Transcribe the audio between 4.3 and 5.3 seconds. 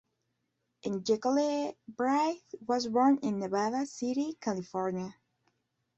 California.